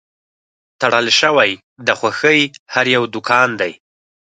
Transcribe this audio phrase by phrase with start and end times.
[0.81, 1.51] تړل شوی
[1.87, 2.41] د خوښۍ
[2.73, 3.71] هر یو دوکان دی